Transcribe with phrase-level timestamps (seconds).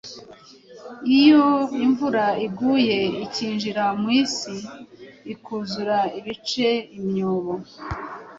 [1.19, 1.47] Iyo
[1.85, 4.53] imvura iguye ikinjira mu isi,
[5.33, 7.53] ikuzura ibice, imyobo,